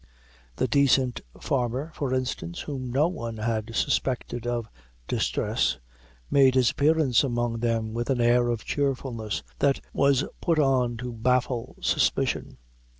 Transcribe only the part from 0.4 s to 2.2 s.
The decent farmer, for